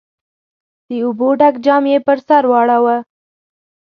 د 0.87 0.89
اوبو 1.05 1.29
ډک 1.39 1.55
جام 1.65 1.83
يې 1.91 1.97
پر 2.07 2.17
سر 2.27 2.43
واړاوه. 2.51 2.97